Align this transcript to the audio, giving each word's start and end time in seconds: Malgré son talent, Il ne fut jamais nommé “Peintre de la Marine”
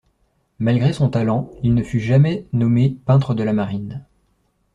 Malgré 0.57 0.93
son 0.93 1.11
talent, 1.11 1.51
Il 1.61 1.75
ne 1.75 1.83
fut 1.83 1.99
jamais 1.99 2.47
nommé 2.53 2.97
“Peintre 3.05 3.35
de 3.35 3.43
la 3.43 3.53
Marine” 3.53 4.03